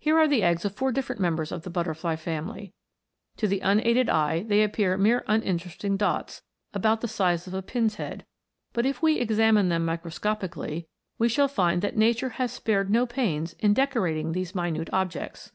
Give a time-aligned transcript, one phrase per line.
[0.00, 2.74] Here are the eggs of four different members of the butterfly family.
[3.36, 6.42] To the unaided eye they appear mere un interesting dots,
[6.74, 8.26] about the size of a pin's head,
[8.72, 13.52] but if we examine them microscopically, we shall find that nature has spared no pains
[13.60, 15.52] in decorating these minute objects.